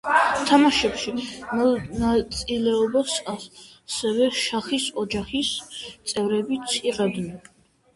[0.51, 1.13] თამაშებში
[1.59, 5.57] მონაწილეობას ასევე შაჰის ოჯახის
[5.93, 7.43] წევრებიც იღებდნენ.